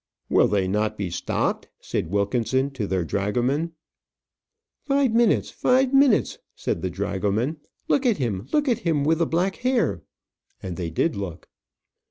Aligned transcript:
"Will 0.31 0.47
they 0.47 0.67
not 0.67 0.97
be 0.97 1.11
stopped?" 1.11 1.67
said 1.79 2.09
Wilkinson 2.09 2.71
to 2.71 2.87
their 2.87 3.05
dragoman. 3.05 3.73
"Five 4.81 5.13
minutes, 5.13 5.51
five 5.51 5.93
minutes!" 5.93 6.39
said 6.55 6.81
the 6.81 6.89
dragoman. 6.89 7.57
"Look 7.87 8.07
at 8.07 8.17
him 8.17 8.47
look 8.51 8.67
at 8.67 8.79
him 8.79 9.03
with 9.03 9.19
the 9.19 9.27
black 9.27 9.57
hair!" 9.57 10.01
And 10.63 10.75
they 10.75 10.89
did 10.89 11.15
look. 11.15 11.49